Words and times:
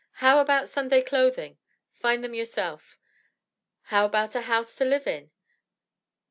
"How 0.13 0.41
about 0.41 0.67
Sunday 0.67 1.03
clothing?" 1.03 1.59
"Find 1.93 2.23
them 2.23 2.33
yourself?" 2.33 2.97
"How 3.83 4.03
about 4.07 4.33
a 4.33 4.41
house 4.41 4.73
to 4.77 4.83
live 4.83 5.05
in?" 5.05 5.29